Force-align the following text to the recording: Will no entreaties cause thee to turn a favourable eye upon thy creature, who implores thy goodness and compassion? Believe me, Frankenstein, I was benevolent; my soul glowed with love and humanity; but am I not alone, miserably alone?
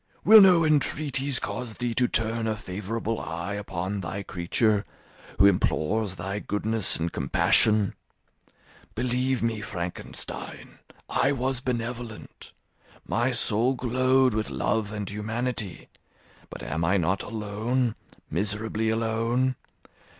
Will 0.25 0.41
no 0.41 0.65
entreaties 0.65 1.37
cause 1.37 1.75
thee 1.75 1.93
to 1.93 2.07
turn 2.07 2.47
a 2.47 2.55
favourable 2.55 3.19
eye 3.21 3.53
upon 3.53 3.99
thy 3.99 4.23
creature, 4.23 4.83
who 5.37 5.45
implores 5.45 6.15
thy 6.15 6.39
goodness 6.39 6.95
and 6.95 7.11
compassion? 7.11 7.93
Believe 8.95 9.43
me, 9.43 9.61
Frankenstein, 9.61 10.79
I 11.07 11.31
was 11.33 11.61
benevolent; 11.61 12.51
my 13.07 13.29
soul 13.29 13.75
glowed 13.75 14.33
with 14.33 14.49
love 14.49 14.91
and 14.91 15.07
humanity; 15.07 15.87
but 16.49 16.63
am 16.63 16.83
I 16.83 16.97
not 16.97 17.21
alone, 17.21 17.93
miserably 18.31 18.89
alone? 18.89 19.55